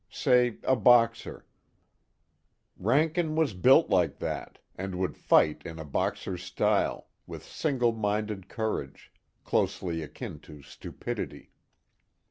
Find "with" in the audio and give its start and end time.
7.27-7.43